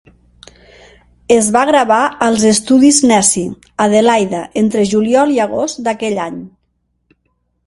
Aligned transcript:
Es 1.35 1.49
va 1.57 1.61
gravar 1.71 1.99
als 2.29 2.47
estudis 2.53 3.03
Nesci, 3.11 3.45
Adelaida, 3.87 4.43
entre 4.65 4.87
juliol 4.95 5.39
i 5.39 5.41
agost 5.49 5.87
d'aquell 5.91 6.23
any. 6.29 6.45